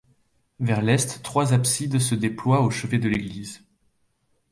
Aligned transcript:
Vers 0.59 0.81
l’est 0.81 1.21
trois 1.21 1.53
absides 1.53 1.99
se 1.99 2.15
déploient 2.15 2.61
au 2.63 2.71
chevet 2.71 2.97
de 2.97 3.07
l’église. 3.07 3.61